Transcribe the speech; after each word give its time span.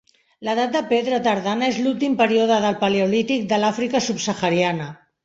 L'edat 0.47 0.71
de 0.77 0.79
pedra 0.91 1.19
tardana 1.27 1.69
és 1.73 1.77
l'últim 1.87 2.15
període 2.21 2.57
del 2.65 2.79
paleolític 2.85 3.45
de 3.53 3.61
l'Àfrica 3.65 4.03
subsahariana. 4.07 4.89